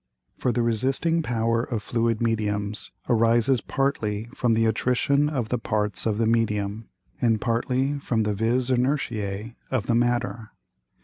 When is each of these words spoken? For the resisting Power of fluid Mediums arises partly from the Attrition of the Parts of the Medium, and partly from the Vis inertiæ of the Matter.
For 0.39 0.51
the 0.51 0.63
resisting 0.63 1.21
Power 1.21 1.61
of 1.63 1.83
fluid 1.83 2.21
Mediums 2.23 2.89
arises 3.07 3.61
partly 3.61 4.25
from 4.35 4.55
the 4.55 4.65
Attrition 4.65 5.29
of 5.29 5.49
the 5.49 5.59
Parts 5.59 6.07
of 6.07 6.17
the 6.17 6.25
Medium, 6.25 6.89
and 7.21 7.39
partly 7.39 7.99
from 7.99 8.23
the 8.23 8.33
Vis 8.33 8.71
inertiæ 8.71 9.53
of 9.69 9.85
the 9.85 9.93
Matter. 9.93 10.49